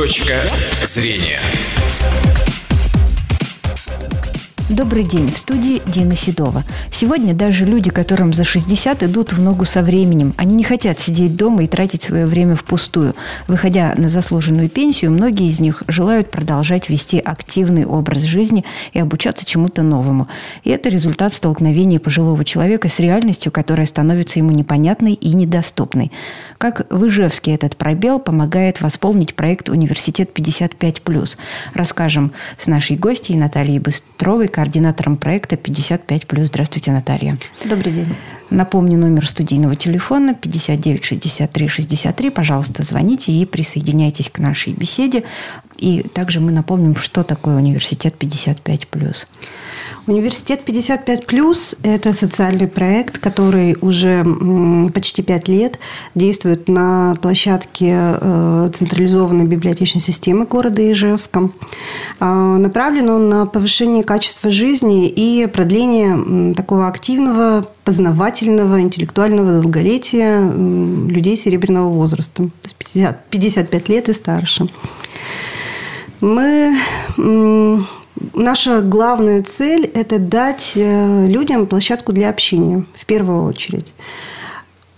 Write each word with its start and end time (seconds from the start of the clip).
Точка 0.00 0.48
зрения. 0.82 1.42
Добрый 4.70 5.02
день, 5.02 5.32
в 5.32 5.36
студии 5.36 5.82
Дина 5.84 6.14
Седова. 6.14 6.62
Сегодня 6.92 7.34
даже 7.34 7.64
люди, 7.64 7.90
которым 7.90 8.32
за 8.32 8.44
60, 8.44 9.02
идут 9.02 9.32
в 9.32 9.42
ногу 9.42 9.64
со 9.64 9.82
временем. 9.82 10.32
Они 10.36 10.54
не 10.54 10.62
хотят 10.62 11.00
сидеть 11.00 11.34
дома 11.34 11.64
и 11.64 11.66
тратить 11.66 12.04
свое 12.04 12.24
время 12.24 12.54
впустую. 12.54 13.16
Выходя 13.48 13.92
на 13.96 14.08
заслуженную 14.08 14.68
пенсию, 14.68 15.10
многие 15.10 15.48
из 15.48 15.58
них 15.58 15.82
желают 15.88 16.30
продолжать 16.30 16.88
вести 16.88 17.18
активный 17.18 17.84
образ 17.84 18.22
жизни 18.22 18.64
и 18.92 19.00
обучаться 19.00 19.44
чему-то 19.44 19.82
новому. 19.82 20.28
И 20.62 20.70
это 20.70 20.88
результат 20.88 21.32
столкновения 21.32 21.98
пожилого 21.98 22.44
человека 22.44 22.88
с 22.88 23.00
реальностью, 23.00 23.50
которая 23.50 23.86
становится 23.86 24.38
ему 24.38 24.52
непонятной 24.52 25.14
и 25.14 25.34
недоступной. 25.34 26.12
Как 26.58 26.86
в 26.90 27.08
Ижевске 27.08 27.54
этот 27.54 27.76
пробел 27.76 28.20
помогает 28.20 28.80
восполнить 28.82 29.34
проект 29.34 29.68
«Университет 29.68 30.30
55+.» 30.32 31.36
Расскажем 31.74 32.32
с 32.56 32.68
нашей 32.68 32.96
гостьей 32.96 33.36
Натальей 33.36 33.80
Быстровой, 33.80 34.46
координатором 34.60 35.16
проекта 35.16 35.56
55+. 35.56 36.44
Здравствуйте, 36.44 36.92
Наталья. 36.92 37.38
Добрый 37.64 37.92
день. 37.92 38.08
Напомню 38.50 38.98
номер 38.98 39.26
студийного 39.26 39.74
телефона 39.74 40.34
59 40.34 41.02
63 41.02 41.68
63. 41.68 42.28
Пожалуйста, 42.28 42.82
звоните 42.82 43.32
и 43.32 43.46
присоединяйтесь 43.46 44.28
к 44.28 44.38
нашей 44.38 44.74
беседе. 44.74 45.22
И 45.80 46.02
также 46.02 46.40
мы 46.40 46.52
напомним, 46.52 46.94
что 46.94 47.22
такое 47.22 47.56
университет 47.56 48.14
55+. 48.18 49.26
Университет 50.06 50.62
55+, 50.66 51.78
это 51.82 52.12
социальный 52.12 52.66
проект, 52.66 53.18
который 53.18 53.76
уже 53.80 54.24
почти 54.92 55.22
пять 55.22 55.48
лет 55.48 55.78
действует 56.14 56.68
на 56.68 57.14
площадке 57.22 57.94
э, 57.94 58.70
централизованной 58.74 59.46
библиотечной 59.46 60.00
системы 60.00 60.46
города 60.46 60.82
Ижевска. 60.92 61.50
А, 62.18 62.58
направлен 62.58 63.08
он 63.08 63.28
на 63.28 63.46
повышение 63.46 64.04
качества 64.04 64.50
жизни 64.50 65.08
и 65.08 65.46
продление 65.46 66.54
такого 66.54 66.88
активного, 66.88 67.64
познавательного, 67.84 68.80
интеллектуального 68.80 69.62
долголетия 69.62 70.50
людей 70.50 71.36
серебряного 71.36 71.88
возраста, 71.88 72.44
то 72.44 72.50
есть 72.64 72.76
50, 72.76 73.24
55 73.30 73.88
лет 73.88 74.08
и 74.08 74.12
старше. 74.12 74.68
Мы 76.20 76.76
Наша 78.34 78.82
главная 78.82 79.42
цель– 79.42 79.84
это 79.94 80.18
дать 80.18 80.72
э, 80.74 81.26
людям 81.26 81.66
площадку 81.66 82.12
для 82.12 82.28
общения, 82.28 82.84
в 82.94 83.06
первую 83.06 83.44
очередь. 83.44 83.92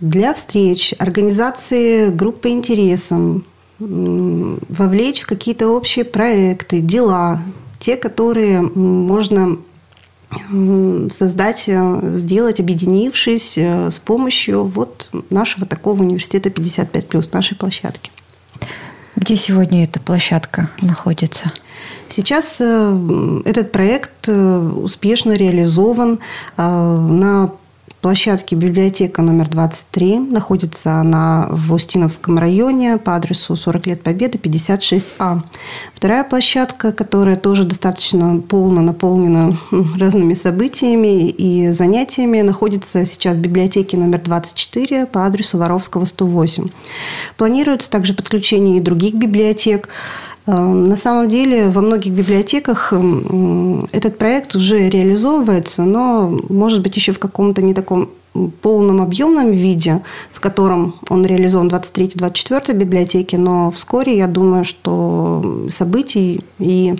Для 0.01 0.35
встреч, 0.35 0.93
организации 0.99 2.11
групп 2.11 2.41
по 2.41 2.49
интересам, 2.49 3.45
вовлечь 3.79 5.21
в 5.21 5.27
какие-то 5.27 5.69
общие 5.69 6.05
проекты, 6.05 6.81
дела, 6.81 7.43
те, 7.79 7.97
которые 7.97 8.61
можно 8.61 9.59
создать, 11.11 11.65
э, 11.69 12.01
сделать, 12.17 12.59
объединившись 12.59 13.57
э, 13.57 13.91
с 13.91 13.99
помощью 13.99 14.65
вот 14.65 15.11
нашего 15.31 15.67
такого 15.67 16.03
университета 16.03 16.49
55+, 16.49 17.29
нашей 17.33 17.57
площадки. 17.57 18.11
Где 19.23 19.37
сегодня 19.37 19.85
эта 19.85 20.01
площадка 20.01 20.69
находится? 20.81 21.53
Сейчас 22.09 22.57
э, 22.59 23.41
этот 23.45 23.71
проект 23.71 24.29
э, 24.29 24.59
успешно 24.59 25.37
реализован 25.37 26.19
э, 26.57 26.63
на 26.67 27.53
площадке 28.03 28.57
библиотека 28.57 29.23
номер 29.23 29.49
23. 29.49 30.19
Находится 30.19 30.95
она 30.95 31.47
в 31.51 31.73
Устиновском 31.73 32.37
районе 32.37 32.99
по 32.99 33.15
адресу 33.15 33.55
40 33.55 33.87
лет 33.87 34.03
Победы, 34.03 34.39
56А. 34.39 35.43
Вторая 35.95 36.25
площадка, 36.25 36.93
которая 36.93 37.37
тоже 37.37 37.63
достаточно 37.63 38.41
полно 38.41 38.83
наполнена 38.83 39.57
разными 39.99 40.35
событиями 40.35 41.29
и 41.29 41.71
занятиями, 41.71 42.41
находится 42.41 43.07
сейчас 43.07 43.37
в 43.37 43.41
библиотеке 43.41 43.97
номер 43.97 44.21
24 44.21 45.07
по 45.07 45.25
адресу 45.25 45.59
Воровского, 45.59 46.05
108. 46.05 46.69
Планируется 47.37 47.89
также 47.89 48.15
подключение 48.15 48.79
и 48.79 48.81
других 48.81 49.15
библиотек. 49.15 49.89
Эм, 50.47 50.89
на 50.89 50.97
самом 50.97 51.29
деле 51.29 51.69
во 51.69 51.81
многих 51.81 52.13
библиотеках 52.13 52.93
эм, 52.93 53.87
этот 53.93 54.19
проект 54.19 54.57
уже 54.57 54.89
реализовывается, 54.89 55.83
но 55.83 56.37
может 56.49 56.83
быть 56.83 56.97
еще 56.97 57.13
в 57.13 57.19
каком-то 57.19 57.63
не 57.63 57.75
таком 57.75 58.09
полном 58.63 59.03
объемном 59.03 59.53
виде, 59.53 60.01
в 60.33 60.41
котором 60.41 60.95
он 61.09 61.25
реализован 61.25 61.69
в 61.69 61.75
23-24 61.75 62.73
библиотеке, 62.75 63.39
но 63.39 63.71
вскоре, 63.71 64.17
я 64.17 64.27
думаю, 64.27 64.65
что 64.65 65.67
событий 65.69 66.41
и 66.59 66.95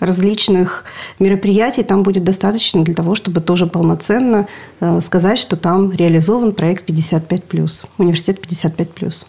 различных 0.00 0.84
мероприятий 1.18 1.82
там 1.82 2.02
будет 2.02 2.24
достаточно 2.24 2.84
для 2.84 2.94
того, 2.94 3.14
чтобы 3.14 3.40
тоже 3.40 3.66
полноценно 3.66 4.46
э, 4.80 5.00
сказать, 5.00 5.38
что 5.38 5.56
там 5.56 5.90
реализован 5.90 6.52
проект 6.52 6.88
55+, 6.88 7.86
университет 7.98 8.38
55+. 8.40 9.26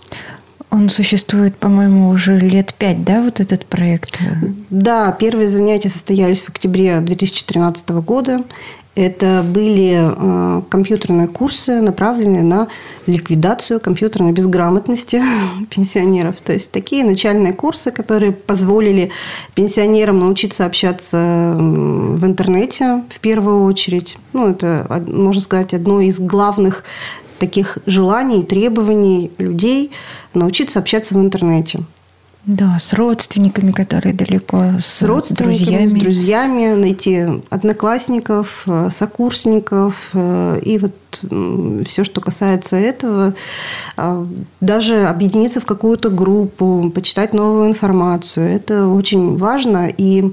Он 0.72 0.88
существует, 0.88 1.56
по-моему, 1.56 2.09
уже 2.09 2.38
лет 2.38 2.75
пять, 2.75 3.03
да, 3.03 3.24
вот 3.24 3.40
этот 3.40 3.66
проект? 3.66 4.19
Да, 4.69 5.12
первые 5.12 5.50
занятия 5.50 5.90
состоялись 5.90 6.44
в 6.44 6.50
октябре 6.50 7.00
2013 7.00 7.90
года. 7.90 8.44
Это 8.96 9.46
были 9.47 9.97
э, 9.97 10.62
компьютерные 10.68 11.28
курсы, 11.28 11.79
направленные 11.79 12.44
на 12.44 12.68
ликвидацию 13.08 13.79
компьютерной 13.79 14.31
безграмотности 14.31 15.24
пенсионеров. 15.69 16.41
То 16.41 16.53
есть 16.53 16.72
такие 16.72 17.03
начальные 17.03 17.53
курсы, 17.53 17.91
которые 17.91 18.31
позволили 18.31 19.12
пенсионерам 19.56 20.19
научиться 20.19 20.66
общаться 20.66 21.56
в 21.58 22.25
интернете 22.25 23.03
в 23.09 23.19
первую 23.19 23.63
очередь. 23.63 24.18
Ну, 24.34 24.50
это, 24.50 25.03
можно 25.08 25.41
сказать, 25.41 25.74
одно 25.74 26.02
из 26.02 26.19
главных 26.19 26.84
таких 27.39 27.77
желаний, 27.85 28.44
требований 28.44 29.31
людей 29.38 29.91
научиться 30.33 30.79
общаться 30.79 31.16
в 31.16 31.19
интернете. 31.19 31.79
Да, 32.45 32.79
с 32.79 32.94
родственниками, 32.94 33.72
которые 33.72 34.13
далеко, 34.13 34.79
с, 34.79 34.85
с 34.85 35.03
родственниками, 35.03 35.53
друзьями. 35.53 35.88
с 35.88 35.91
друзьями, 35.91 36.73
найти 36.73 37.25
одноклассников, 37.49 38.63
э, 38.66 38.89
сокурсников 38.91 40.09
э, 40.13 40.61
и 40.63 40.78
вот 40.78 40.94
все, 41.85 42.03
что 42.03 42.22
касается 42.22 42.75
этого, 42.75 43.33
а, 43.97 44.25
даже 44.61 45.05
объединиться 45.07 45.59
в 45.59 45.66
какую-то 45.66 46.09
группу, 46.09 46.91
почитать 46.94 47.33
новую 47.33 47.67
информацию, 47.67 48.47
это 48.47 48.88
очень 48.88 49.38
важно 49.38 49.91
и 49.95 50.31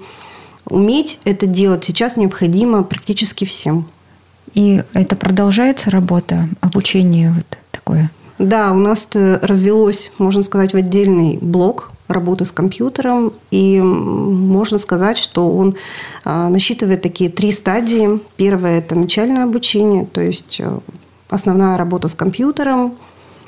уметь 0.67 1.19
это 1.25 1.47
делать 1.47 1.85
сейчас 1.85 2.17
необходимо 2.17 2.83
практически 2.83 3.45
всем. 3.45 3.89
И 4.55 4.83
это 4.95 5.17
продолжается 5.17 5.91
работа, 5.91 6.49
обучение 6.61 7.33
вот 7.33 7.59
такое? 7.71 8.11
Да, 8.39 8.73
у 8.73 8.77
нас 8.77 9.09
развелось, 9.15 10.13
можно 10.19 10.43
сказать, 10.43 10.73
в 10.73 10.77
отдельный 10.77 11.39
блок 11.41 11.91
работы 12.09 12.45
с 12.45 12.53
компьютером. 12.53 13.33
И 13.51 13.81
можно 13.81 14.79
сказать, 14.79 15.19
что 15.19 15.51
он 15.51 15.77
а, 16.25 16.49
насчитывает 16.49 17.03
такие 17.03 17.31
три 17.31 17.51
стадии. 17.51 18.21
Первое– 18.37 18.79
это 18.81 18.95
начальное 18.95 19.45
обучение, 19.45 20.07
то 20.07 20.21
есть 20.21 20.61
э, 20.61 20.79
основная 21.29 21.77
работа 21.77 22.09
с 22.09 22.15
компьютером– 22.15 22.95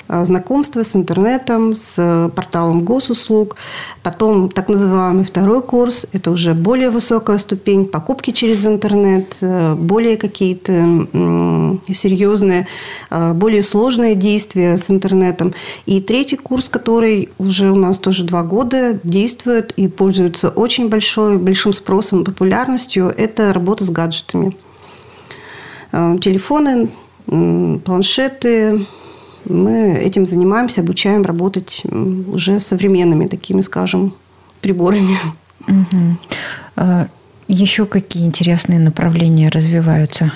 знакомство 0.09 0.83
с 0.83 0.95
интернетом, 0.95 1.75
с 1.75 2.31
порталом 2.35 2.83
госуслуг. 2.83 3.55
Потом 4.01 4.49
так 4.49 4.67
называемый 4.67 5.23
второй 5.23 5.61
курс. 5.61 6.07
Это 6.13 6.31
уже 6.31 6.53
более 6.53 6.89
высокая 6.89 7.37
ступень. 7.37 7.85
Покупки 7.85 8.31
через 8.31 8.65
интернет, 8.65 9.37
э, 9.41 9.75
более 9.75 10.17
какие-то 10.17 10.73
серьезные, 11.93 12.67
э, 13.11 13.33
более 13.33 13.61
сложные 13.61 14.15
действия 14.15 14.77
с 14.77 14.89
интернетом. 14.89 15.53
И 15.85 16.01
третий 16.01 16.37
курс, 16.37 16.69
который 16.69 17.29
уже 17.37 17.71
у 17.71 17.75
нас 17.75 17.97
тоже 17.97 18.23
два 18.23 18.41
года 18.41 18.99
действует 19.03 19.73
и 19.73 19.87
пользуется 19.87 20.49
очень 20.49 20.89
большой, 20.89 21.37
большим 21.37 21.71
спросом, 21.73 22.23
популярностью, 22.23 23.13
это 23.15 23.53
работа 23.53 23.83
с 23.85 23.91
гаджетами. 23.91 24.57
Телефоны, 25.91 26.89
планшеты, 27.25 28.85
мы 29.45 29.93
этим 29.97 30.25
занимаемся, 30.25 30.81
обучаем 30.81 31.23
работать 31.23 31.83
уже 32.31 32.59
современными 32.59 33.27
такими, 33.27 33.61
скажем, 33.61 34.13
приборами. 34.61 35.17
Угу. 35.67 37.07
еще 37.47 37.85
какие 37.85 38.25
интересные 38.25 38.79
направления 38.79 39.49
развиваются? 39.49 40.31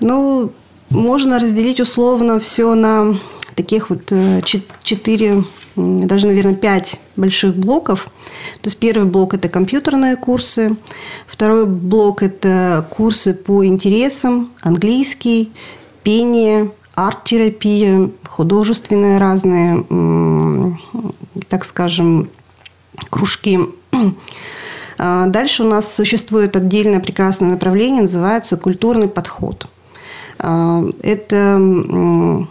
Ну, 0.00 0.52
можно 0.90 1.38
разделить 1.38 1.80
условно 1.80 2.40
все 2.40 2.74
на 2.74 3.14
таких 3.54 3.90
вот 3.90 4.10
э, 4.10 4.40
четыре, 4.82 5.44
даже, 5.76 6.28
наверное, 6.28 6.54
пять 6.54 7.00
больших 7.16 7.56
блоков. 7.56 8.08
То 8.62 8.68
есть 8.68 8.78
первый 8.78 9.06
блок– 9.06 9.34
это 9.34 9.48
компьютерные 9.48 10.16
курсы, 10.16 10.76
второй 11.26 11.66
блок– 11.66 12.22
это 12.24 12.86
курсы 12.90 13.34
по 13.34 13.66
интересам, 13.66 14.50
английский, 14.62 15.52
пение, 16.04 16.70
арт-терапия, 16.94 18.10
художественные 18.38 19.18
разные, 19.18 19.84
так 21.48 21.64
скажем, 21.64 22.30
кружки. 23.10 23.58
А, 25.00 25.26
дальше 25.26 25.62
у 25.62 25.68
нас 25.68 25.94
существует 25.94 26.56
отдельное 26.56 26.98
прекрасное 26.98 27.48
направление, 27.48 28.02
называется 28.02 28.56
культурный 28.56 29.06
подход. 29.06 29.68
А, 30.40 30.82
это 31.02 32.46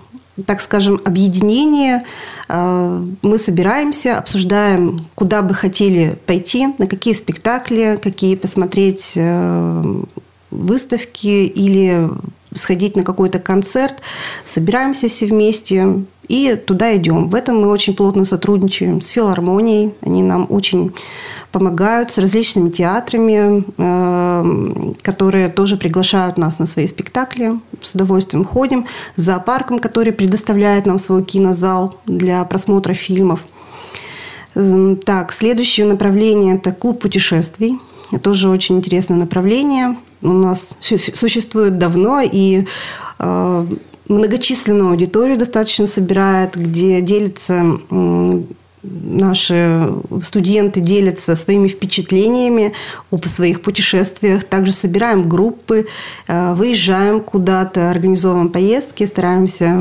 так 0.45 0.61
скажем, 0.61 1.01
объединение. 1.03 2.05
А, 2.47 3.03
мы 3.21 3.37
собираемся, 3.37 4.17
обсуждаем, 4.17 4.99
куда 5.15 5.41
бы 5.41 5.53
хотели 5.53 6.17
пойти, 6.25 6.67
на 6.77 6.87
какие 6.87 7.13
спектакли, 7.13 7.99
какие 8.01 8.35
посмотреть 8.35 9.11
э, 9.15 9.83
выставки 10.51 11.45
или 11.45 12.09
сходить 12.53 12.95
на 12.95 13.03
какой-то 13.03 13.39
концерт. 13.39 14.01
Собираемся 14.43 15.09
все 15.09 15.25
вместе 15.27 16.03
и 16.27 16.55
туда 16.55 16.95
идем. 16.95 17.29
В 17.29 17.35
этом 17.35 17.61
мы 17.61 17.67
очень 17.69 17.95
плотно 17.95 18.25
сотрудничаем 18.25 19.01
с 19.01 19.07
филармонией. 19.09 19.93
Они 20.01 20.21
нам 20.21 20.45
очень 20.49 20.93
помогают 21.51 22.11
с 22.11 22.17
различными 22.17 22.69
театрами, 22.69 23.63
э, 23.77 24.93
которые 25.01 25.49
тоже 25.49 25.77
приглашают 25.77 26.37
нас 26.37 26.59
на 26.59 26.67
свои 26.67 26.87
спектакли. 26.87 27.59
С 27.81 27.95
удовольствием 27.95 28.43
ходим. 28.43 28.85
С 29.15 29.21
зоопарком, 29.21 29.79
который 29.79 30.11
предоставляет 30.11 30.85
нам 30.85 30.97
свой 30.97 31.23
кинозал 31.23 31.95
для 32.05 32.43
просмотра 32.43 32.93
фильмов. 32.93 33.45
Так, 35.05 35.33
следующее 35.33 35.85
направление– 35.85 36.55
это 36.57 36.71
клуб 36.71 36.99
путешествий. 36.99 37.79
Тоже 38.23 38.49
очень 38.49 38.77
интересное 38.77 39.17
направление. 39.17 39.95
У 40.27 40.33
нас 40.33 40.77
существует 40.81 41.77
давно, 41.77 42.21
и 42.21 42.65
э, 43.19 43.65
многочисленную 44.07 44.91
аудиторию 44.91 45.37
достаточно 45.37 45.87
собирает, 45.87 46.55
где 46.55 47.01
делится 47.01 47.63
наши 48.83 49.89
студенты 50.21 50.79
делятся 50.79 51.35
своими 51.35 51.67
впечатлениями 51.67 52.73
об 53.11 53.25
своих 53.25 53.61
путешествиях. 53.61 54.43
Также 54.43 54.71
собираем 54.71 55.27
группы, 55.27 55.87
э, 56.27 56.53
выезжаем 56.53 57.21
куда-то, 57.21 57.89
организовываем 57.89 58.49
поездки, 58.49 59.05
стараемся 59.05 59.71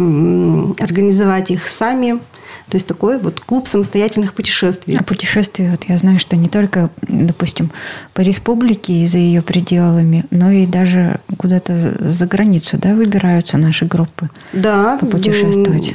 организовать 0.81 1.51
их 1.51 1.67
сами. 1.69 2.19
То 2.69 2.77
есть 2.77 2.87
такой 2.87 3.19
вот 3.19 3.41
клуб 3.41 3.69
самостоятельных 3.69 4.35
путешествий. 4.35 4.97
А 4.97 5.03
путешествия, 5.05 5.71
вот 5.71 5.85
я 5.85 5.97
знаю, 5.99 6.19
что 6.19 6.35
не 6.35 6.49
только, 6.49 6.91
допустим, 7.03 7.71
по 8.13 8.23
республике 8.23 8.93
и 8.93 9.07
за 9.07 9.19
ее 9.19 9.41
пределами, 9.41 10.25
но 10.33 10.51
и 10.51 10.67
даже 10.67 11.21
куда-то 11.39 11.77
за 11.77 12.27
границу, 12.27 12.77
да, 12.77 12.95
выбираются 12.95 13.57
наши 13.57 13.87
группы. 13.87 14.31
Да. 14.53 14.99
Попутешествовать. 15.01 15.95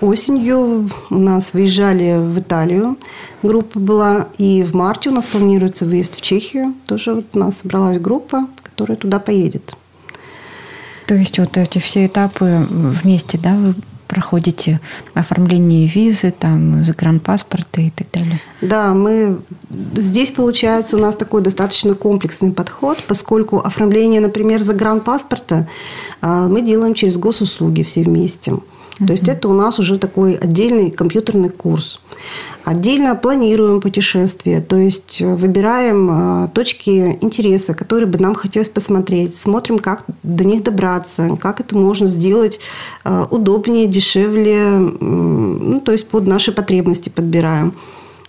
Осенью 0.00 0.90
у 1.10 1.18
нас 1.18 1.54
выезжали 1.54 2.18
в 2.18 2.38
Италию, 2.38 2.98
группа 3.42 3.80
была, 3.80 4.28
и 4.38 4.62
в 4.62 4.74
марте 4.74 5.10
у 5.10 5.12
нас 5.12 5.26
планируется 5.26 5.86
выезд 5.86 6.16
в 6.16 6.20
Чехию. 6.20 6.74
Тоже 6.86 7.14
вот 7.14 7.26
у 7.34 7.38
нас 7.38 7.58
собралась 7.58 7.98
группа, 7.98 8.46
которая 8.62 8.96
туда 8.96 9.18
поедет. 9.18 9.76
То 11.06 11.16
есть 11.16 11.38
вот 11.40 11.58
эти 11.58 11.78
все 11.78 12.06
этапы 12.06 12.64
вместе, 12.70 13.38
да, 13.38 13.54
вы 13.56 13.74
проходите 14.12 14.78
оформление 15.14 15.86
визы, 15.86 16.34
там, 16.38 16.84
загранпаспорта 16.84 17.80
и 17.80 17.88
так 17.88 18.08
далее? 18.12 18.40
Да, 18.60 18.92
мы 18.92 19.38
здесь 19.96 20.30
получается 20.30 20.98
у 20.98 21.00
нас 21.00 21.16
такой 21.16 21.40
достаточно 21.40 21.94
комплексный 21.94 22.52
подход, 22.52 22.98
поскольку 23.08 23.60
оформление, 23.60 24.20
например, 24.20 24.62
загранпаспорта 24.62 25.66
а, 26.20 26.46
мы 26.46 26.60
делаем 26.60 26.92
через 26.92 27.16
госуслуги 27.16 27.82
все 27.82 28.02
вместе. 28.02 28.52
То 28.98 29.12
есть 29.12 29.26
это 29.28 29.48
у 29.48 29.54
нас 29.54 29.78
уже 29.78 29.98
такой 29.98 30.34
отдельный 30.34 30.90
компьютерный 30.90 31.48
курс. 31.48 31.98
Отдельно 32.64 33.16
планируем 33.16 33.80
путешествия, 33.80 34.60
то 34.60 34.76
есть 34.76 35.20
э, 35.20 35.34
выбираем 35.34 36.44
э, 36.44 36.48
точки 36.54 37.18
интереса, 37.20 37.74
которые 37.74 38.06
бы 38.06 38.20
нам 38.20 38.34
хотелось 38.34 38.68
посмотреть, 38.68 39.34
смотрим, 39.34 39.80
как 39.80 40.04
до 40.22 40.44
них 40.44 40.62
добраться, 40.62 41.36
как 41.40 41.58
это 41.58 41.76
можно 41.76 42.06
сделать 42.06 42.60
э, 43.04 43.26
удобнее, 43.30 43.88
дешевле, 43.88 44.76
ну, 44.76 45.80
то 45.80 45.90
есть 45.90 46.08
под 46.08 46.28
наши 46.28 46.52
потребности 46.52 47.08
подбираем. 47.08 47.74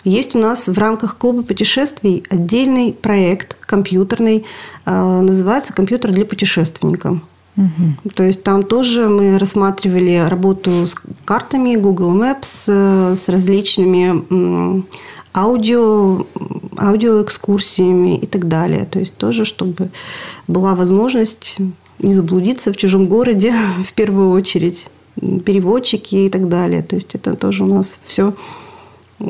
Есть 0.04 0.36
у 0.36 0.40
нас 0.40 0.68
в 0.68 0.78
рамках 0.78 1.18
клуба 1.18 1.44
путешествий 1.44 2.24
отдельный 2.30 2.92
проект 2.92 3.56
компьютерный, 3.62 4.46
называется 4.86 5.74
«Компьютер 5.74 6.12
для 6.12 6.26
путешественника». 6.26 7.22
Угу. 7.56 8.12
То 8.16 8.24
есть 8.24 8.44
там 8.44 8.64
тоже 8.64 9.08
мы 9.08 9.38
рассматривали 9.38 10.28
работу 10.28 10.88
с 10.88 10.96
картами 11.26 11.76
Google 11.76 12.16
Maps, 12.16 12.64
э, 12.68 13.16
с 13.16 13.30
различными 13.30 14.84
аудио, 15.36 16.26
аудиоэкскурсиями 16.78 18.18
и 18.18 18.26
так 18.26 18.48
далее. 18.48 18.86
То 18.86 19.00
есть 19.00 19.16
тоже, 19.16 19.46
чтобы 19.46 19.90
была 20.48 20.76
возможность 20.76 21.58
не 22.00 22.14
заблудиться 22.14 22.72
в 22.72 22.78
чужом 22.78 23.06
городе 23.06 23.54
в 23.84 23.94
первую 23.94 24.32
очередь, 24.32 24.88
переводчики 25.46 26.16
и 26.16 26.30
так 26.30 26.50
далее. 26.50 26.82
То 26.82 26.96
есть 26.96 27.16
это 27.16 27.36
тоже 27.36 27.64
у 27.64 27.68
нас 27.68 28.00
все 28.06 28.34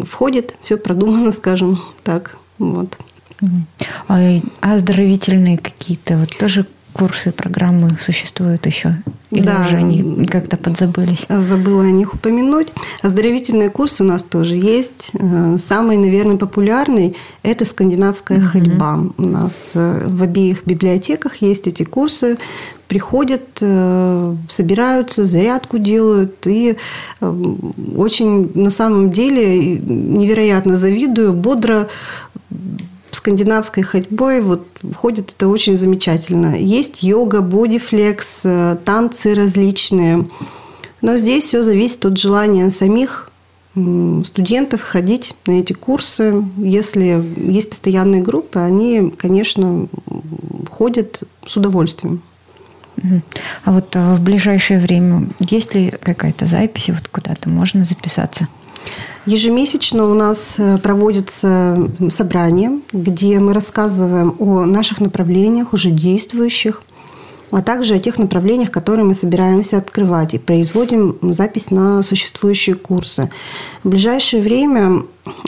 входит, 0.10 0.56
все 0.62 0.78
продумано, 0.78 1.32
скажем 1.34 1.80
так. 2.04 2.38
Вот. 2.58 2.98
А 4.08 4.40
оздоровительные 4.62 5.58
какие-то 5.58 6.16
вот 6.16 6.38
тоже 6.38 6.66
курсы, 6.94 7.32
программы 7.32 7.90
существуют 8.00 8.66
еще? 8.66 8.96
Или 9.32 9.46
да. 9.46 9.66
уже 9.66 9.78
они 9.78 10.26
как-то 10.28 10.58
подзабылись? 10.58 11.26
Забыла 11.28 11.84
о 11.84 11.92
них 11.92 12.14
упомянуть. 12.14 12.68
Оздоровительные 13.02 13.70
курсы 13.70 14.04
у 14.04 14.06
нас 14.06 14.22
тоже 14.22 14.56
есть. 14.56 15.10
Э, 15.14 15.58
самый, 15.58 15.98
наверное, 15.98 16.38
популярный– 16.38 17.16
это 17.44 17.66
скандинавская 17.66 18.38
угу. 18.38 18.48
ходьба. 18.48 19.00
У 19.18 19.24
нас 19.24 19.72
э, 19.74 20.08
в 20.08 20.22
обеих 20.22 20.66
библиотеках 20.66 21.38
есть 21.38 21.68
эти 21.68 21.84
курсы. 21.84 22.38
Приходят, 22.88 23.44
э, 23.60 24.36
собираются, 24.50 25.26
зарядку 25.26 25.80
делают. 25.80 26.46
И 26.46 26.78
очень, 27.20 28.52
на 28.54 28.70
самом 28.70 29.12
деле, 29.12 29.78
невероятно 29.80 30.78
завидую, 30.78 31.34
бодро 31.34 31.90
скандинавской 33.16 33.84
ходьбой 33.84 34.42
вот 34.42 34.68
ходит 34.96 35.34
это 35.36 35.48
очень 35.48 35.78
замечательно. 35.78 36.58
Есть 36.58 37.04
йога, 37.04 37.42
бодифлекс, 37.42 38.42
э, 38.44 38.78
танцы 38.84 39.36
различные. 39.36 40.28
Но 41.02 41.18
здесь 41.18 41.46
все 41.46 41.64
зависит 41.64 42.06
от 42.06 42.18
желания 42.18 42.70
самих 42.70 43.30
студентов 44.24 44.82
ходить 44.82 45.36
на 45.48 45.54
эти 45.54 45.74
курсы. 45.74 46.44
Если 46.58 47.24
есть 47.38 47.70
постоянные 47.70 48.22
группы, 48.22 48.60
они, 48.60 49.12
конечно, 49.18 49.88
ходят 50.70 51.24
с 51.46 51.58
удовольствием. 51.58 52.22
А 53.66 53.72
вот 53.72 53.96
э, 53.96 54.14
в 54.16 54.22
ближайшее 54.22 54.80
время 54.80 55.28
есть 55.40 55.74
ли 55.74 55.90
какая-то 55.90 56.46
запись, 56.46 56.90
вот 56.90 57.08
куда-то 57.08 57.50
можно 57.50 57.84
записаться? 57.84 58.48
Ежемесячно 59.26 60.12
у 60.12 60.14
нас 60.14 60.56
э, 60.58 60.78
проводятся 60.80 61.90
собрания, 62.10 62.82
где 62.92 63.40
мы 63.40 63.54
рассказываем 63.54 64.36
о 64.40 64.66
наших 64.66 65.00
направлениях, 65.00 65.72
уже 65.72 65.92
действующих, 65.92 66.82
а 67.50 67.62
также 67.62 67.96
о 67.96 68.00
тех 68.00 68.18
направлениях, 68.18 68.70
которые 68.70 69.06
мы 69.06 69.14
собираемся 69.14 69.78
открывать 69.78 70.34
и 70.34 70.40
производим 70.40 71.18
запись 71.22 71.72
на 71.72 72.04
существующие 72.04 72.76
курсы. 72.76 73.30
В 73.84 73.90
ближайшее 73.90 74.42
время 74.42 75.04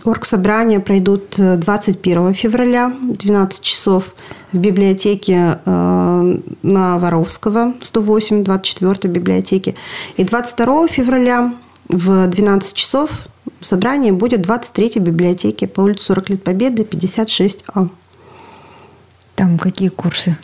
оргсобрания 0.06 0.80
пройдут 0.80 1.36
21 1.38 2.34
февраля 2.34 2.94
в 3.02 3.18
12 3.18 3.60
часов 3.60 4.14
в 4.54 4.58
библиотеке 4.58 5.60
э, 5.66 6.40
на 6.64 6.98
Воровского, 6.98 7.74
108, 7.82 8.46
24 8.46 9.14
библиотеке. 9.14 9.76
И 10.16 10.24
22 10.24 10.88
февраля 10.88 11.52
в 11.90 12.28
12 12.28 12.74
часов 12.74 13.22
собрание 13.62 14.14
будет 14.14 14.46
в 14.46 14.50
23-й 14.50 15.00
библиотеке 15.00 15.68
по 15.68 15.82
улице 15.82 16.06
40 16.06 16.30
лет 16.30 16.44
Победы, 16.44 16.84
56А. 16.84 17.90
Там 19.36 19.58
какие 19.60 19.90
курсы 19.90 20.38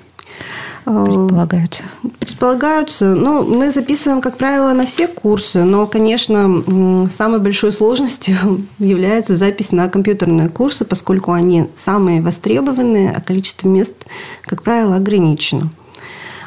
э, 0.86 1.06
предполагаются? 1.06 1.84
Предполагаются. 2.20 3.06
Ну, 3.06 3.44
мы 3.44 3.72
записываем, 3.72 4.22
как 4.22 4.38
правило, 4.38 4.74
на 4.74 4.86
все 4.86 5.08
курсы, 5.08 5.64
но, 5.64 5.88
конечно, 5.88 7.08
самой 7.16 7.40
большой 7.40 7.72
сложностью 7.72 8.36
является 8.80 9.36
запись 9.38 9.72
на 9.72 9.88
компьютерные 9.88 10.50
курсы, 10.50 10.84
поскольку 10.84 11.32
они 11.32 11.70
самые 11.78 12.22
востребованные, 12.22 13.12
а 13.12 13.22
количество 13.22 13.70
мест, 13.70 13.96
как 14.44 14.62
правило, 14.64 14.98
ограничено. 14.98 15.70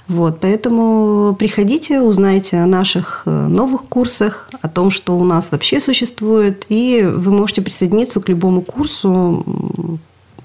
Вот, 0.06 0.40
поэтому 0.40 1.34
приходите, 1.38 2.00
узнайте 2.00 2.58
о 2.58 2.66
наших 2.66 3.22
э, 3.24 3.30
новых 3.30 3.84
курсах, 3.84 4.50
о 4.60 4.68
том, 4.68 4.90
что 4.90 5.16
у 5.16 5.24
нас 5.24 5.50
вообще 5.50 5.80
существует, 5.80 6.66
и 6.68 7.02
вы 7.02 7.32
можете 7.32 7.62
присоединиться 7.62 8.20
к 8.20 8.28
любому 8.28 8.60
курсу 8.60 9.42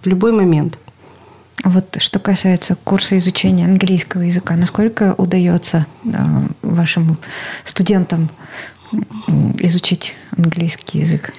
в 0.02 0.08
любой 0.08 0.32
момент. 0.32 0.80
Вот 1.66 1.98
что 2.00 2.20
касается 2.20 2.78
курса 2.86 3.18
изучения 3.18 3.66
английского 3.66 4.22
языка, 4.22 4.56
насколько 4.56 5.14
удается 5.18 5.86
вашим 6.62 7.18
студентам 7.66 8.30
изучить 9.60 10.14
английский 10.38 11.00
язык? 11.00 11.34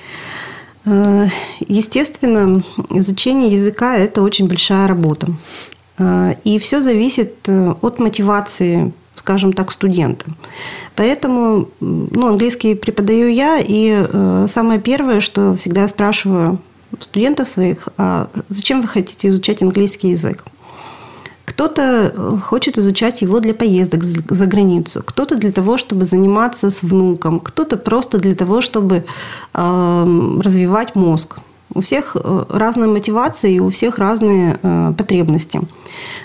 Э, 0.84 1.26
естественно, 1.60 2.62
изучение 2.90 3.50
языка– 3.50 3.96
это 3.96 4.20
очень 4.20 4.46
большая 4.46 4.86
работа. 4.88 5.28
Э, 6.00 6.34
и 6.44 6.58
все 6.58 6.80
зависит 6.80 7.48
э, 7.48 7.74
от 7.80 8.00
мотивации, 8.00 8.92
скажем 9.14 9.52
так, 9.52 9.70
студента. 9.70 10.26
Поэтому 10.96 11.68
ну, 11.80 12.26
английский 12.26 12.74
преподаю 12.74 13.28
я, 13.28 13.58
и 13.60 14.06
самое 14.48 14.80
первое, 14.80 15.20
что 15.20 15.54
всегда 15.56 15.86
спрашиваю 15.88 16.58
студентов 16.98 17.46
своих, 17.46 17.88
а 17.98 18.28
зачем 18.48 18.80
вы 18.82 18.88
хотите 18.88 19.28
изучать 19.28 19.62
английский 19.62 20.08
язык? 20.10 20.44
Кто-то 21.44 22.40
хочет 22.44 22.78
изучать 22.78 23.22
его 23.22 23.40
для 23.40 23.54
поездок 23.54 24.04
за 24.04 24.46
границу, 24.46 25.02
кто-то 25.04 25.36
для 25.36 25.52
того, 25.52 25.76
чтобы 25.76 26.04
заниматься 26.04 26.70
с 26.70 26.82
внуком, 26.82 27.40
кто-то 27.40 27.76
просто 27.76 28.18
для 28.18 28.34
того, 28.34 28.62
чтобы 28.62 29.04
э, 29.52 30.04
развивать 30.42 30.94
мозг. 30.94 31.36
У 31.72 31.80
всех 31.80 32.16
э, 32.16 32.44
разная 32.48 32.88
мотивация 32.88 33.50
и 33.50 33.60
у 33.60 33.70
всех 33.70 33.98
разные 33.98 34.58
э, 34.60 34.92
потребности. 34.96 35.60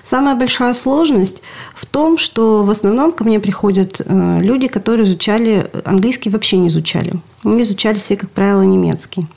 Самая 0.03 0.35
большая 0.35 0.73
сложность 0.73 1.41
в 1.75 1.85
том, 1.85 2.17
что 2.17 2.63
в 2.63 2.69
основном 2.69 3.11
ко 3.11 3.23
мне 3.23 3.39
приходят 3.39 4.01
э, 4.03 4.39
люди, 4.41 4.67
которые 4.67 5.05
изучали 5.05 5.69
английский 5.83 6.31
вообще 6.31 6.57
не 6.57 6.69
изучали. 6.69 7.13
Они 7.43 7.61
изучали 7.61 7.97
все, 7.97 8.17
как 8.17 8.31
правило, 8.31 8.63
немецкий. 8.63 9.27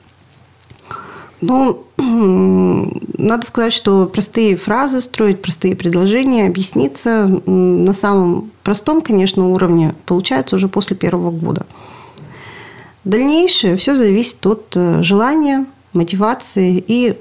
Ну, 1.43 1.85
надо 1.99 3.45
сказать, 3.45 3.75
что 3.75 4.07
простые 4.07 4.57
фразы 4.57 5.03
строить, 5.03 5.43
простые 5.43 5.77
предложения, 5.77 6.47
объясниться 6.47 7.27
на 7.47 7.93
самом 7.93 8.51
простом, 8.63 9.03
конечно, 9.03 9.47
уровне 9.51 9.95
получается 10.07 10.57
уже 10.57 10.69
после 10.69 10.97
первого 10.97 11.31
года. 11.31 11.67
Дальнейшее 13.05 13.77
все 13.77 13.95
зависит 13.95 14.45
от 14.47 14.77
желания, 15.01 15.67
мотивации 15.93 16.83
и 16.87 17.17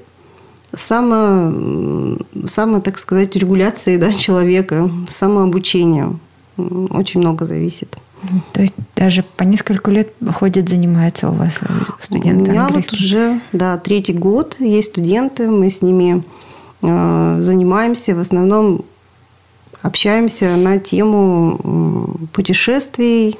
само, 0.74 2.18
само 2.46 2.80
так 2.80 2.98
сказать, 2.98 3.36
регуляции 3.36 3.96
да, 3.96 4.12
человека, 4.14 4.90
самообучения. 5.10 6.14
Очень 6.56 7.20
много 7.20 7.44
зависит. 7.44 7.96
То 8.52 8.62
есть 8.62 8.74
даже 8.96 9.22
по 9.22 9.44
несколько 9.44 9.92
лет 9.92 10.12
ходят, 10.34 10.68
занимаются 10.68 11.28
у 11.30 11.34
вас 11.34 11.60
студенты 12.00 12.50
У 12.50 12.52
меня 12.52 12.66
вот 12.68 12.92
уже, 12.92 13.40
да, 13.52 13.78
третий 13.78 14.12
год 14.12 14.56
есть 14.58 14.90
студенты, 14.90 15.48
мы 15.48 15.70
с 15.70 15.82
ними 15.82 16.24
э, 16.82 17.36
занимаемся, 17.40 18.16
в 18.16 18.18
основном 18.18 18.84
общаемся 19.82 20.56
на 20.56 20.78
тему 20.78 22.18
путешествий. 22.32 23.38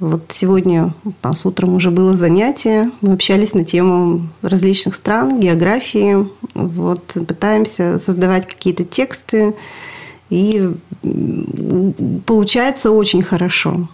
Вот 0.00 0.22
сегодня 0.28 0.94
у 1.04 1.12
нас 1.22 1.44
утром 1.44 1.74
уже 1.74 1.90
было 1.90 2.12
занятие, 2.12 2.90
мы 3.00 3.14
общались 3.14 3.52
на 3.54 3.64
тему 3.64 4.28
различных 4.42 4.94
стран, 4.94 5.40
географии, 5.40 6.28
вот 6.54 7.02
пытаемся 7.26 7.98
создавать 7.98 8.46
какие-то 8.46 8.84
тексты, 8.84 9.56
и 10.30 10.70
получается 12.26 12.92
очень 12.92 13.22
хорошо. 13.22 13.88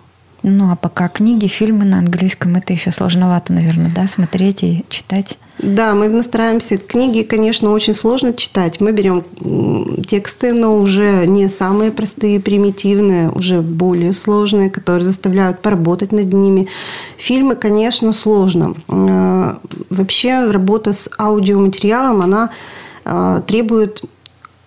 Ну, 0.47 0.71
а 0.71 0.77
пока 0.77 1.09
книги, 1.09 1.47
фильмы 1.47 1.87
на 1.87 2.01
английском, 2.01 2.55
это 2.57 2.75
еще 2.75 2.93
сложновато, 2.93 3.55
наверное, 3.55 3.91
да, 3.91 4.07
смотреть 4.07 4.63
и 4.63 4.85
читать? 4.91 5.39
Да, 5.59 5.95
мы 5.95 6.23
стараемся. 6.23 6.77
Книги, 6.77 7.23
конечно, 7.23 7.71
очень 7.71 7.95
сложно 7.95 8.35
читать. 8.35 8.79
Мы 8.79 8.93
берем 8.93 9.25
тексты, 10.07 10.53
но 10.53 10.77
уже 10.77 11.27
не 11.27 11.49
самые 11.49 11.93
простые, 11.93 12.41
примитивные, 12.41 13.31
уже 13.31 13.63
более 13.63 14.13
сложные, 14.13 14.69
которые 14.69 15.07
заставляют 15.07 15.63
поработать 15.63 16.13
над 16.13 16.31
ними. 16.31 16.69
Фильмы, 17.17 17.57
конечно, 17.57 18.13
сложно. 18.13 18.75
Э, 18.89 19.55
вообще 19.89 20.51
работа 20.51 20.93
с 20.93 21.09
аудиоматериалом, 21.19 22.21
она 22.21 22.51
э, 23.07 23.41
требует 23.47 24.03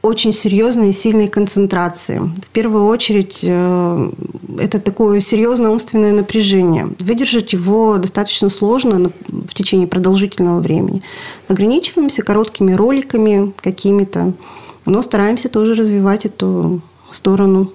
очень 0.08 0.34
серьезной 0.34 0.90
и 0.90 0.94
сильной 0.94 1.28
концентрации. 1.28 2.20
В 2.20 2.48
первую 2.48 2.86
очередь 2.86 3.40
э, 3.44 4.12
это 4.58 4.80
такое 4.80 5.20
серьезное 5.20 5.70
умственное 5.70 6.14
напряжение. 6.14 6.88
Выдержать 7.00 7.54
его 7.54 7.98
достаточно 7.98 8.50
сложно 8.50 9.12
в 9.28 9.54
течение 9.54 9.88
продолжительного 9.88 10.60
времени. 10.60 11.02
Ограничиваемся 11.48 12.24
короткими 12.24 12.74
роликами 12.74 13.54
какими-то, 13.62 14.34
но 14.86 15.02
стараемся 15.02 15.50
тоже 15.50 15.76
развивать 15.76 16.26
эту 16.26 16.82
сторону. 17.12 17.72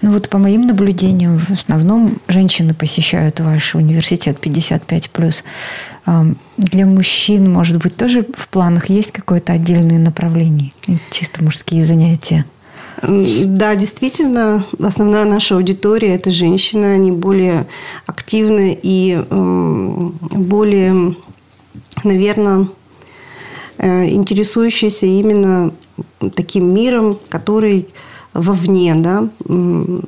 Ну 0.00 0.12
вот 0.12 0.28
по 0.28 0.38
моим 0.38 0.66
наблюдениям, 0.66 1.38
в 1.38 1.50
основном 1.50 2.18
женщины 2.28 2.74
посещают 2.74 3.40
ваш 3.40 3.74
университет 3.74 4.38
55+. 4.40 5.44
Для 6.56 6.86
мужчин, 6.86 7.50
может 7.50 7.78
быть, 7.82 7.96
тоже 7.96 8.26
в 8.36 8.48
планах 8.48 8.90
есть 8.90 9.12
какое-то 9.12 9.52
отдельное 9.52 9.98
направление? 9.98 10.72
Чисто 11.10 11.44
мужские 11.44 11.84
занятия? 11.84 12.44
Да, 13.02 13.74
действительно, 13.74 14.64
основная 14.80 15.24
наша 15.24 15.56
аудитория– 15.56 16.14
это 16.16 16.30
женщины. 16.30 16.94
Они 16.94 17.10
более 17.10 17.66
активны 18.06 18.78
и 18.80 19.20
более, 19.28 21.16
наверное, 22.04 22.68
э, 23.78 24.08
интересующиеся 24.08 25.06
именно 25.06 25.72
таким 26.36 26.72
миром, 26.72 27.18
который 27.28 27.88
вовне, 28.34 28.94
да, 28.94 29.28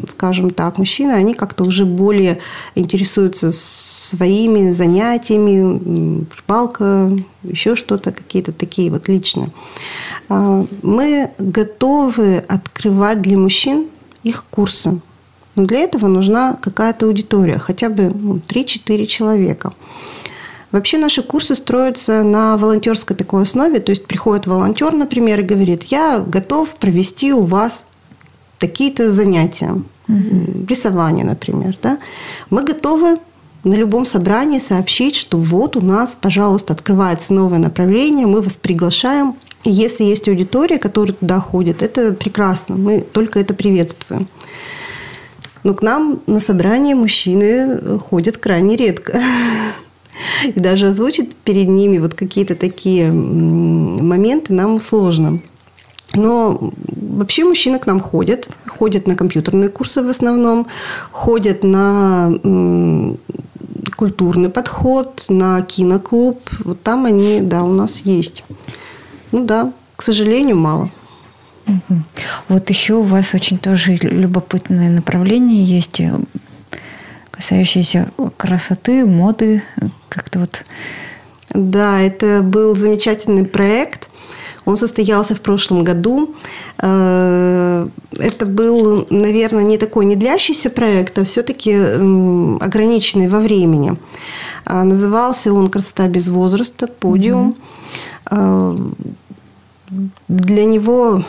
скажем 0.09 0.51
так, 0.51 0.79
мужчины, 0.79 1.13
они 1.13 1.35
как-то 1.35 1.65
уже 1.65 1.85
более 1.85 2.39
интересуются 2.75 3.53
своими 3.53 4.73
занятиями, 4.73 6.25
рыбалка, 6.35 7.13
еще 7.43 7.77
что-то, 7.77 8.13
какие-то 8.13 8.53
такие 8.53 8.91
вот 8.91 9.09
личные. 9.09 9.51
А, 10.29 10.67
мы 10.83 11.31
готовы 11.39 12.39
открывать 12.39 13.21
для 13.21 13.39
мужчин 13.39 13.89
их 14.23 14.45
курсы. 14.51 15.01
Но 15.55 15.67
для 15.67 15.81
этого 15.81 16.09
нужна 16.09 16.59
какая-то 16.61 17.07
аудитория, 17.07 17.59
хотя 17.59 17.89
бы 17.89 18.11
ну, 18.13 18.41
3-4 18.49 19.07
человека. 19.07 19.73
Вообще 20.73 20.99
наши 20.99 21.23
курсы 21.23 21.55
строятся 21.55 22.25
на 22.25 22.57
волонтерской 22.57 23.15
такой 23.15 23.43
основе, 23.43 23.79
то 23.79 23.91
есть 23.91 24.07
приходит 24.07 24.49
волонтер, 24.49 24.93
например, 24.93 25.41
и 25.41 25.45
говорит, 25.45 25.85
я 25.85 26.19
готов 26.19 26.71
провести 26.71 27.33
у 27.33 27.43
вас 27.43 27.85
такие-то 28.59 29.13
занятия, 29.13 29.73
угу. 30.09 30.67
рисование, 30.69 31.25
например, 31.25 31.77
да, 31.83 31.99
мы 32.51 32.65
готовы 32.65 33.19
на 33.65 33.75
любом 33.75 34.05
собрании 34.05 34.59
сообщить, 34.59 35.17
что 35.17 35.39
вот 35.39 35.77
у 35.77 35.81
нас, 35.81 36.17
пожалуйста, 36.21 36.75
открывается 36.75 37.33
новое 37.33 37.59
направление, 37.59 38.27
мы 38.27 38.41
вас 38.41 38.55
приглашаем. 38.55 39.37
И 39.65 39.71
если 39.71 40.05
есть 40.05 40.29
аудитория, 40.29 40.79
которая 40.79 41.15
туда 41.15 41.41
ходит, 41.41 41.83
это 41.83 42.13
прекрасно, 42.13 42.77
мы 42.77 43.01
только 43.01 43.41
это 43.41 43.55
приветствуем. 43.55 44.29
Но 45.63 45.73
к 45.73 45.81
нам 45.81 46.21
на 46.27 46.41
собрание 46.41 46.95
мужчины 46.95 47.99
ходят 47.99 48.37
крайне 48.37 48.77
редко. 48.77 49.23
И 50.45 50.61
даже 50.61 50.89
озвучить 50.89 51.35
перед 51.35 51.69
ними 51.69 51.99
вот 51.99 52.15
какие-то 52.15 52.55
такие 52.55 53.11
моменты 53.11 54.53
нам 54.53 54.79
сложно. 54.81 55.41
Но 56.15 56.73
вообще 56.87 57.45
мужчины 57.45 57.79
к 57.79 57.87
нам 57.87 58.01
ходят, 58.01 58.49
ходят 58.67 59.07
на 59.07 59.17
компьютерные 59.17 59.69
курсы 59.69 60.03
в 60.03 60.09
основном, 60.09 60.67
ходят 61.11 61.65
на 61.65 62.33
культурный 63.97 64.51
подход, 64.51 65.27
на 65.29 65.63
киноклуб. 65.63 66.41
Вот 66.65 66.83
там 66.83 67.07
они, 67.07 67.41
да, 67.41 67.63
у 67.63 67.73
нас 67.73 68.01
есть. 68.01 68.45
Ну 69.33 69.45
да, 69.45 69.73
к 69.97 70.03
сожалению, 70.03 70.57
мало. 70.57 70.91
Вот 72.49 72.69
еще 72.69 72.95
у 72.95 73.03
вас 73.03 73.35
очень 73.35 73.59
тоже 73.59 73.95
любопытное 73.95 74.91
направление 74.91 75.65
есть, 75.65 75.99
э, 75.99 76.15
касающееся 77.31 78.11
красоты, 78.37 79.07
моды, 79.07 79.63
как-то 80.11 80.41
вот. 80.41 80.65
Да, 81.55 82.01
это 82.01 82.43
был 82.43 82.75
замечательный 82.75 83.45
проект– 83.45 84.11
он 84.65 84.77
состоялся 84.77 85.35
в 85.35 85.41
прошлом 85.41 85.85
году. 85.85 86.35
Э, 86.79 87.87
это 88.19 88.47
был, 88.47 89.07
наверное, 89.11 89.65
не 89.65 89.79
такой 89.79 90.05
не 90.05 90.17
длящийся 90.17 90.71
проект, 90.71 91.19
а 91.19 91.25
все-таки 91.25 91.75
ограниченный 91.75 93.29
во 93.29 93.41
времени. 93.41 93.97
А, 94.65 94.85
назывался 94.85 95.53
он 95.53 95.69
«Красота 95.69 96.09
без 96.09 96.29
возраста. 96.29 96.87
Подиум». 96.87 97.57
Mm-hmm. 98.31 98.95
Для 100.29 100.65
него 100.65 101.23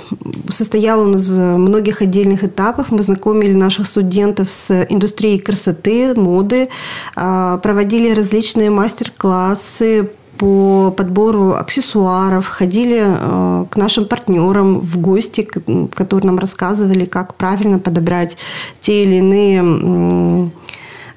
состоял 0.50 1.01
он 1.01 1.15
из 1.15 1.30
многих 1.30 2.01
отдельных 2.01 2.44
этапов. 2.44 2.92
Мы 2.92 3.01
знакомили 3.04 3.54
наших 3.54 3.86
студентов 3.86 4.50
с 4.50 4.86
индустрией 4.89 5.39
красоты, 5.39 6.15
моды, 6.15 6.70
а, 7.15 7.58
проводили 7.58 8.13
различные 8.13 8.70
мастер-классы 8.70 10.10
по 10.38 10.94
подбору 10.96 11.54
аксессуаров, 11.54 12.48
ходили 12.48 13.04
э, 13.06 13.65
к 13.70 13.77
нашим 13.77 14.06
партнерам 14.06 14.80
в 14.80 14.98
гости, 15.00 15.48
которые 15.94 16.27
нам 16.27 16.39
рассказывали, 16.39 17.06
как 17.06 17.36
правильно 17.36 17.80
подобрать 17.80 18.38
те 18.82 19.04
или 19.04 19.15
иные 19.15 20.51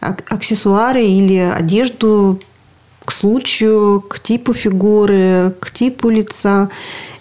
аксессуары 0.00 1.04
или 1.04 1.36
одежду 1.36 2.38
к 3.04 3.12
случаю, 3.12 4.04
к 4.06 4.20
типу 4.20 4.52
фигуры, 4.52 5.54
к 5.60 5.70
типу 5.70 6.10
лица. 6.10 6.68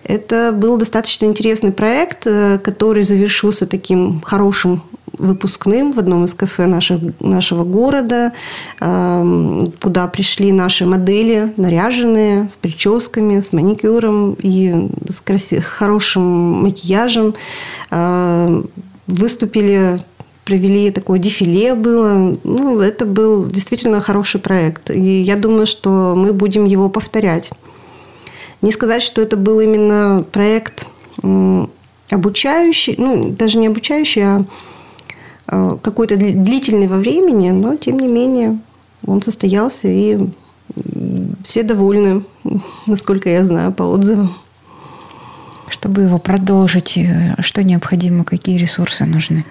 Это 0.03 0.51
был 0.53 0.77
достаточно 0.77 1.25
интересный 1.25 1.71
проект, 1.71 2.27
э, 2.27 2.59
который 2.59 3.03
завершился 3.03 3.65
таким 3.67 4.21
хорошим 4.21 4.81
выпускным 5.17 5.91
в 5.91 5.99
одном 5.99 6.23
из 6.25 6.33
кафе 6.33 6.65
наших, 6.65 6.99
нашего 7.19 7.63
города, 7.63 8.33
эм, 8.79 9.71
куда 9.81 10.07
пришли 10.07 10.51
наши 10.51 10.85
модели, 10.85 11.53
наряженные, 11.57 12.49
с 12.49 12.57
прическами, 12.57 13.39
с 13.39 13.53
маникюром 13.53 14.35
и 14.39 14.89
с 15.09 15.21
краси- 15.23 15.61
хорошим 15.61 16.23
макияжем. 16.63 17.35
Э, 17.91 18.63
выступили 19.07 19.99
провели 20.47 20.91
такое 20.91 21.19
дефиле 21.19 21.75
было. 21.75 22.37
Ну, 22.45 22.79
это 22.79 23.05
был 23.05 23.45
действительно 23.45 23.99
хороший 23.99 24.39
проект. 24.39 24.89
И 24.89 25.19
я 25.19 25.35
думаю, 25.35 25.67
что 25.67 26.13
мы 26.15 26.31
будем 26.31 26.63
его 26.63 26.87
повторять. 26.87 27.51
Не 28.61 28.71
сказать, 28.71 29.03
что 29.03 29.21
это 29.21 29.35
был 29.35 29.59
именно 29.59 30.23
проект 30.31 30.87
обучающий, 32.09 32.95
ну, 32.97 33.29
даже 33.29 33.57
не 33.57 33.67
обучающий, 33.67 34.23
а 34.23 34.45
какой-то 35.47 36.17
длительный 36.17 36.87
во 36.87 36.97
времени, 36.97 37.51
но, 37.51 37.75
тем 37.75 37.99
не 37.99 38.07
менее, 38.07 38.59
он 39.05 39.21
состоялся, 39.21 39.87
и 39.87 40.19
все 41.45 41.63
довольны, 41.63 42.23
насколько 42.85 43.29
я 43.29 43.45
знаю, 43.45 43.71
по 43.71 43.83
отзывам. 43.83 44.35
Чтобы 45.69 46.03
его 46.03 46.17
продолжить, 46.17 46.97
э, 46.97 47.35
что 47.39 47.63
необходимо, 47.63 48.23
какие 48.23 48.57
ресурсы 48.57 49.05
нужны? 49.05 49.45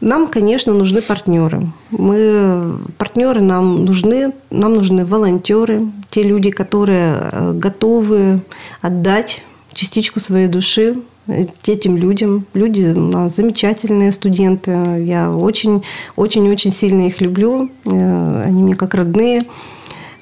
Нам, 0.00 0.26
конечно, 0.26 0.74
нужны 0.74 1.00
партнеры. 1.00 1.68
Мы, 1.90 2.76
партнеры 2.98 3.40
нам 3.40 3.84
нужны, 3.84 4.32
нам 4.50 4.74
нужны 4.74 5.04
волонтеры, 5.04 5.82
те 6.10 6.24
люди, 6.24 6.50
которые 6.50 7.14
э, 7.20 7.52
готовы 7.54 8.40
отдать 8.80 9.44
частичку 9.72 10.18
своей 10.18 10.48
души 10.48 10.96
этим 11.28 11.96
людям. 11.96 12.46
Люди 12.54 12.82
у 12.96 13.00
нас 13.00 13.36
замечательные 13.36 14.12
студенты. 14.12 14.70
Я 15.04 15.30
очень, 15.30 15.82
очень, 16.16 16.50
очень 16.50 16.72
сильно 16.72 17.06
их 17.06 17.20
люблю. 17.20 17.70
Э, 17.84 18.42
они 18.44 18.62
мне 18.62 18.74
как 18.74 18.94
родные. 18.94 19.42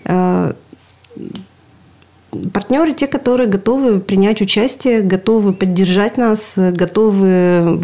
Э, 0.04 0.52
партнеры 2.52 2.92
те, 2.92 3.06
которые 3.06 3.48
готовы 3.48 4.00
принять 4.00 4.40
участие, 4.40 5.02
готовы 5.02 5.52
поддержать 5.52 6.16
нас, 6.16 6.52
готовы 6.56 7.76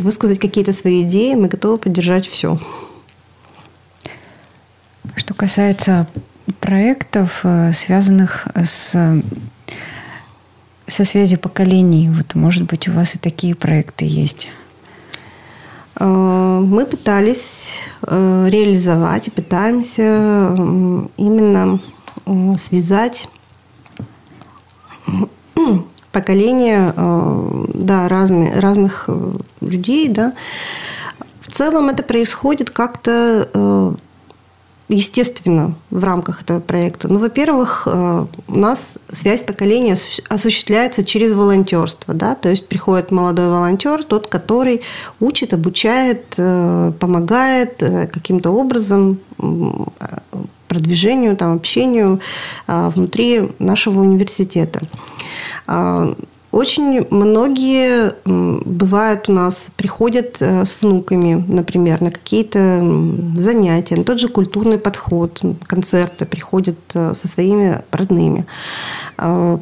высказать 0.00 0.38
какие-то 0.38 0.72
свои 0.72 1.02
идеи, 1.02 1.34
мы 1.34 1.48
готовы 1.48 1.78
поддержать 1.78 2.26
все. 2.28 2.58
Что 5.16 5.34
касается 5.34 6.06
проектов, 6.60 7.40
э, 7.44 7.72
связанных 7.72 8.48
с 8.54 9.22
со 10.86 11.04
связью 11.04 11.38
поколений, 11.38 12.10
вот, 12.10 12.34
может 12.34 12.64
быть, 12.64 12.88
у 12.88 12.92
вас 12.92 13.14
и 13.14 13.18
такие 13.18 13.54
проекты 13.54 14.04
есть? 14.04 14.48
Э, 15.98 16.60
мы 16.62 16.86
пытались 16.86 17.78
э, 18.06 18.48
реализовать 18.48 19.28
и 19.28 19.30
пытаемся 19.30 20.54
именно 21.16 21.80
связать 22.58 23.28
поколения 26.12 26.94
э, 26.96 27.64
да, 27.74 28.08
разные, 28.08 28.58
разных 28.58 29.04
э, 29.08 29.32
людей. 29.60 30.08
Да. 30.08 30.32
В 31.40 31.52
целом 31.52 31.88
это 31.88 32.02
происходит 32.02 32.70
как-то 32.70 33.48
э, 33.52 33.94
естественно 34.88 35.74
в 35.90 36.04
рамках 36.04 36.42
этого 36.42 36.60
проекта. 36.60 37.08
Ну, 37.08 37.18
во-первых, 37.18 37.86
у 37.86 38.28
нас 38.48 38.94
связь 39.10 39.42
поколения 39.42 39.96
осуществляется 40.28 41.04
через 41.04 41.32
волонтерство. 41.32 42.12
Да? 42.12 42.34
То 42.34 42.50
есть 42.50 42.68
приходит 42.68 43.10
молодой 43.10 43.48
волонтер, 43.48 44.04
тот, 44.04 44.26
который 44.26 44.82
учит, 45.20 45.54
обучает, 45.54 46.36
помогает 46.36 47.78
каким-то 47.78 48.50
образом 48.50 49.18
продвижению, 50.68 51.36
там, 51.36 51.54
общению 51.54 52.20
внутри 52.66 53.52
нашего 53.58 54.00
университета. 54.00 54.82
Очень 56.54 57.04
многие 57.10 58.14
бывают 58.24 59.28
у 59.28 59.32
нас, 59.32 59.72
приходят 59.74 60.36
э, 60.40 60.64
с 60.64 60.76
внуками, 60.80 61.44
например, 61.48 62.00
на 62.00 62.12
какие-то 62.12 62.80
занятия, 63.36 63.96
на 63.96 64.04
тот 64.04 64.20
же 64.20 64.28
культурный 64.28 64.78
подход, 64.78 65.42
концерты, 65.66 66.26
приходят 66.26 66.78
э, 66.94 67.12
со 67.20 67.26
своими 67.26 67.82
родными. 67.90 68.46
А, 69.18 69.58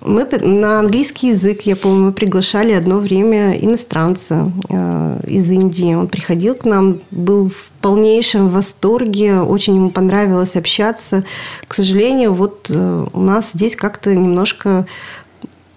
мы 0.00 0.24
на 0.24 0.80
английский 0.80 1.28
язык, 1.28 1.60
я 1.60 1.76
помню, 1.76 2.06
мы 2.06 2.12
приглашали 2.12 2.72
одно 2.72 2.98
время 2.98 3.56
иностранца 3.56 4.50
э, 4.68 5.20
из 5.28 5.48
Индии. 5.48 5.94
Он 5.94 6.08
приходил 6.08 6.56
к 6.56 6.64
нам, 6.64 6.98
был 7.12 7.50
в 7.50 7.70
полнейшем 7.80 8.48
восторге, 8.48 9.42
очень 9.42 9.76
ему 9.76 9.90
понравилось 9.90 10.56
общаться. 10.56 11.22
К 11.68 11.72
сожалению, 11.72 12.34
вот 12.34 12.68
у 12.68 13.20
нас 13.20 13.50
здесь 13.54 13.76
как-то 13.76 14.12
немножко 14.16 14.86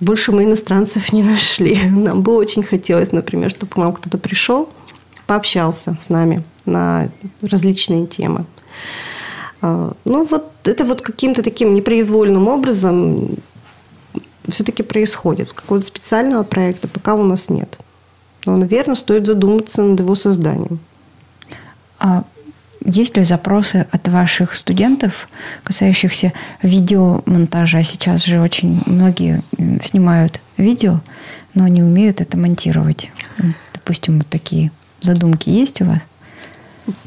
больше 0.04 0.32
мы 0.32 0.44
иностранцев 0.44 1.14
не 1.14 1.24
нашли. 1.24 1.80
Нам 1.90 2.22
бы 2.22 2.36
очень 2.36 2.64
хотелось, 2.64 3.12
например, 3.12 3.50
чтобы 3.50 3.72
к 3.72 3.78
нам 3.78 3.94
кто-то 3.94 4.18
пришел, 4.18 4.70
пообщался 5.28 5.98
с 6.00 6.10
нами 6.10 6.44
на 6.66 7.10
различные 7.42 8.08
темы. 8.08 8.46
А, 9.62 9.94
ну, 10.06 10.26
вот 10.26 10.52
это 10.66 10.86
вот 10.86 11.02
каким-то 11.02 11.42
таким 11.42 11.74
непроизвольным 11.74 12.48
образом 12.48 13.38
все-таки 14.50 14.84
происходит. 14.84 15.54
Какого-то 15.54 15.86
специального 15.86 16.44
проекта 16.44 16.88
пока 16.88 17.16
у 17.16 17.24
нас 17.24 17.50
нет. 17.50 17.80
Но, 18.46 18.58
наверное, 18.58 18.96
стоит 18.96 19.26
задуматься 19.26 19.82
над 19.82 20.00
его 20.00 20.16
созданием. 20.16 20.80
А 22.00 22.26
есть 22.86 23.18
ли 23.18 23.24
запросы 23.24 23.88
от 23.92 24.08
ваших 24.08 24.56
студентов, 24.56 25.28
касающихся 25.64 26.34
видеомонтажа? 26.62 27.84
Сейчас 27.84 28.24
же 28.26 28.42
очень 28.42 28.82
многие 28.86 29.42
снимают 29.82 30.42
видео, 30.58 31.00
но 31.54 31.68
не 31.68 31.84
умеют 31.84 32.22
это 32.22 32.38
монтировать. 32.38 33.12
Допустим, 33.74 34.20
вот 34.20 34.28
такие 34.28 34.72
задумки 35.02 35.50
есть 35.50 35.82
у 35.82 35.86
вас? 35.86 36.00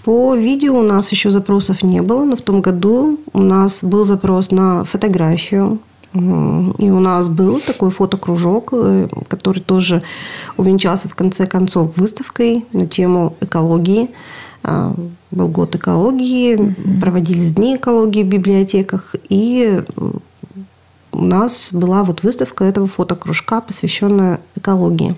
По 0.04 0.34
видео 0.34 0.78
у 0.78 0.82
нас 0.82 1.12
еще 1.12 1.30
запросов 1.30 1.82
не 1.82 2.00
было, 2.00 2.24
но 2.24 2.36
в 2.36 2.42
том 2.42 2.62
году 2.62 3.20
у 3.32 3.40
нас 3.40 3.84
был 3.84 4.04
запрос 4.04 4.50
на 4.50 4.84
фотографию. 4.84 5.78
И 6.14 6.18
у 6.90 7.00
нас 7.00 7.28
был 7.28 7.60
такой 7.60 7.90
фотокружок, 7.90 8.70
э, 8.72 9.06
который 9.28 9.60
тоже 9.60 10.02
увенчался 10.56 11.10
в 11.10 11.14
конце 11.14 11.46
концов 11.46 11.98
выставкой 11.98 12.64
на 12.72 12.86
тему 12.86 13.34
экологии. 13.42 14.08
Был 15.30 15.48
год 15.48 15.74
экологии, 15.74 16.54
mm-hmm. 16.54 17.00
проводились 17.00 17.52
дни 17.52 17.76
экологии 17.76 18.22
в 18.22 18.28
библиотеках, 18.28 19.14
и 19.28 19.82
у 21.12 21.24
нас 21.24 21.72
была 21.72 22.04
вот 22.04 22.22
выставка 22.22 22.64
этого 22.64 22.86
фотокружка, 22.86 23.60
посвященная 23.60 24.40
экологии. 24.54 25.16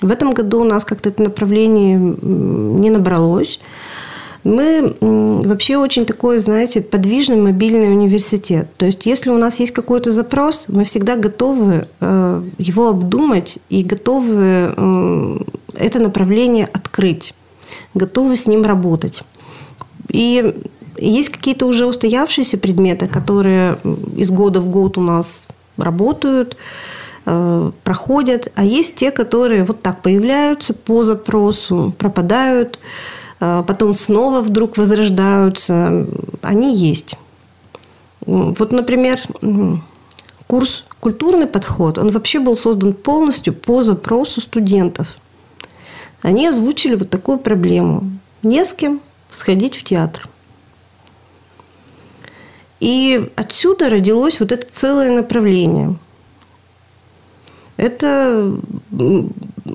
В 0.00 0.10
этом 0.10 0.32
году 0.32 0.60
у 0.60 0.64
нас 0.64 0.84
как-то 0.84 1.08
это 1.08 1.22
направление 1.22 1.96
не 1.98 2.90
набралось. 2.90 3.58
Мы 4.44 4.94
вообще 5.00 5.76
очень 5.76 6.06
такой, 6.06 6.38
знаете, 6.38 6.80
подвижный 6.80 7.36
мобильный 7.36 7.90
университет. 7.90 8.68
То 8.76 8.86
есть, 8.86 9.04
если 9.04 9.30
у 9.30 9.38
нас 9.38 9.58
есть 9.60 9.72
какой-то 9.72 10.12
запрос, 10.12 10.66
мы 10.68 10.84
всегда 10.84 11.16
готовы 11.16 11.88
э, 12.00 12.42
его 12.58 12.88
обдумать 12.88 13.58
и 13.68 13.82
готовы 13.82 14.72
э, 14.76 15.38
это 15.74 15.98
направление 15.98 16.66
открыть 16.66 17.34
готовы 17.94 18.36
с 18.36 18.46
ним 18.46 18.64
работать. 18.64 19.22
И 20.08 20.54
есть 20.96 21.28
какие-то 21.30 21.66
уже 21.66 21.86
устоявшиеся 21.86 22.58
предметы, 22.58 23.06
которые 23.06 23.78
из 24.16 24.30
года 24.30 24.60
в 24.60 24.68
год 24.68 24.98
у 24.98 25.00
нас 25.00 25.48
работают, 25.76 26.56
э, 27.26 27.70
проходят, 27.84 28.50
а 28.54 28.64
есть 28.64 28.96
те, 28.96 29.10
которые 29.10 29.64
вот 29.64 29.82
так 29.82 30.02
появляются 30.02 30.74
по 30.74 31.04
запросу, 31.04 31.94
пропадают, 31.98 32.80
э, 33.40 33.62
потом 33.66 33.94
снова 33.94 34.40
вдруг 34.40 34.76
возрождаются. 34.76 36.06
Они 36.42 36.74
есть. 36.74 37.16
Вот, 38.26 38.72
например, 38.72 39.20
курс 40.46 40.84
«Культурный 41.00 41.46
подход», 41.46 41.98
он 41.98 42.10
вообще 42.10 42.40
был 42.40 42.56
создан 42.56 42.92
полностью 42.92 43.54
по 43.54 43.82
запросу 43.82 44.40
студентов– 44.40 45.08
они 46.22 46.48
озвучили 46.48 46.94
вот 46.94 47.10
такую 47.10 47.38
проблему. 47.38 48.10
Не 48.42 48.64
с 48.64 48.72
кем 48.72 49.00
сходить 49.30 49.76
в 49.76 49.84
театр. 49.84 50.28
И 52.80 53.30
отсюда 53.34 53.90
родилось 53.90 54.40
вот 54.40 54.52
это 54.52 54.66
целое 54.72 55.10
направление. 55.10 55.96
Это 57.78 58.52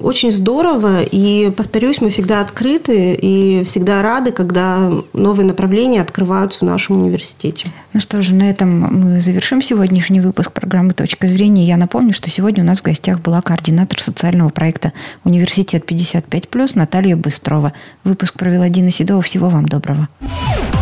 очень 0.01 0.31
здорово. 0.31 1.03
И, 1.03 1.51
повторюсь, 1.55 2.01
мы 2.01 2.09
всегда 2.09 2.41
открыты 2.41 3.13
и 3.13 3.63
всегда 3.63 4.01
рады, 4.01 4.31
когда 4.33 4.91
новые 5.13 5.47
направления 5.47 6.01
открываются 6.01 6.59
в 6.59 6.63
нашем 6.63 7.01
университете. 7.01 7.71
Ну 7.93 8.01
что 8.01 8.21
же, 8.21 8.35
на 8.35 8.49
этом 8.49 8.79
мы 8.79 9.21
завершим 9.21 9.61
сегодняшний 9.61 10.19
выпуск 10.19 10.51
программы 10.51 10.93
«Точка 10.93 11.27
зрения». 11.27 11.63
Я 11.63 11.77
напомню, 11.77 12.13
что 12.13 12.29
сегодня 12.29 12.63
у 12.63 12.67
нас 12.67 12.79
в 12.79 12.83
гостях 12.83 13.21
была 13.21 13.41
координатор 13.41 14.01
социального 14.01 14.49
проекта 14.49 14.91
«Университет 15.23 15.89
55+,» 15.89 16.71
Наталья 16.75 17.15
Быстрова. 17.15 17.71
Выпуск 18.03 18.33
провела 18.33 18.67
Дина 18.67 18.91
Седова. 18.91 19.21
Всего 19.21 19.47
вам 19.47 19.65
доброго. 19.65 20.09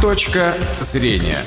Точка 0.02 0.56
зрения. 0.80 1.38